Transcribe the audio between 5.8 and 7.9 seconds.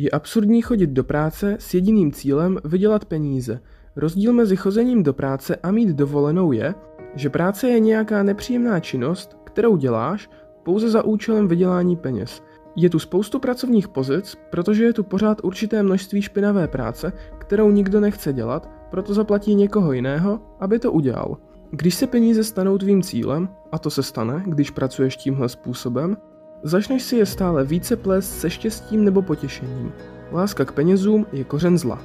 dovolenou je, že práce je